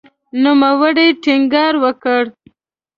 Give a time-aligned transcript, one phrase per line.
[0.43, 2.23] نوموړي ټینګار وکړ